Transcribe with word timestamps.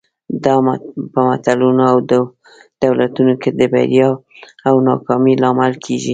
دا 0.43 0.53
په 1.13 1.19
ملتونو 1.27 1.83
او 1.91 1.97
دولتونو 2.83 3.33
کې 3.41 3.49
د 3.59 3.61
بریا 3.71 4.09
او 4.67 4.73
ناکامۍ 4.87 5.33
لامل 5.41 5.73
کېږي. 5.85 6.09